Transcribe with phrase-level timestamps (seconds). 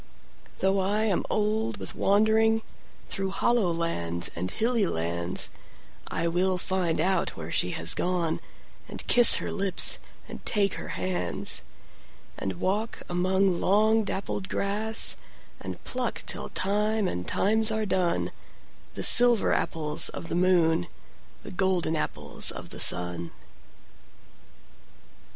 [0.61, 7.51] Though I am old with wanderingThrough hollow lands and hilly lands,I will find out where
[7.51, 8.39] she has gone,
[8.89, 11.61] And kiss her lips and take her hands;
[12.35, 15.17] And walk among long dappled grass,
[15.59, 18.31] And pluck till time and times are done,
[18.95, 20.87] The silver apples of the moon,
[21.43, 23.33] The golden apples of the sun.